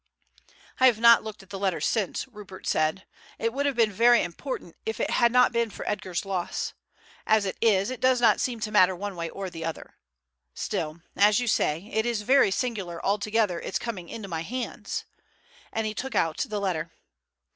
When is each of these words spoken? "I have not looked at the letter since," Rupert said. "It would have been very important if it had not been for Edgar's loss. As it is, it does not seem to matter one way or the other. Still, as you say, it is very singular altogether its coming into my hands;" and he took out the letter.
"I 0.79 0.87
have 0.87 0.97
not 0.99 1.23
looked 1.23 1.43
at 1.43 1.51
the 1.51 1.59
letter 1.59 1.79
since," 1.79 2.27
Rupert 2.27 2.65
said. 2.65 3.05
"It 3.37 3.53
would 3.53 3.67
have 3.67 3.75
been 3.75 3.91
very 3.91 4.23
important 4.23 4.75
if 4.83 4.99
it 4.99 5.11
had 5.11 5.31
not 5.31 5.51
been 5.51 5.69
for 5.69 5.87
Edgar's 5.87 6.25
loss. 6.25 6.73
As 7.27 7.45
it 7.45 7.55
is, 7.61 7.91
it 7.91 7.99
does 8.01 8.19
not 8.19 8.41
seem 8.41 8.59
to 8.61 8.71
matter 8.71 8.95
one 8.95 9.15
way 9.15 9.29
or 9.29 9.51
the 9.51 9.63
other. 9.63 9.93
Still, 10.55 11.03
as 11.15 11.39
you 11.39 11.45
say, 11.45 11.87
it 11.93 12.07
is 12.07 12.23
very 12.23 12.49
singular 12.49 12.99
altogether 13.05 13.59
its 13.59 13.77
coming 13.77 14.09
into 14.09 14.27
my 14.27 14.41
hands;" 14.41 15.05
and 15.71 15.85
he 15.85 15.93
took 15.93 16.15
out 16.15 16.45
the 16.49 16.59
letter. 16.59 16.89